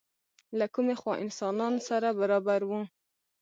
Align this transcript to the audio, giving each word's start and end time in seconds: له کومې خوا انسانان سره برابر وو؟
له 0.57 0.65
کومې 0.73 0.95
خوا 1.01 1.13
انسانان 1.23 1.73
سره 1.87 2.07
برابر 2.19 2.59
وو؟ 2.69 2.81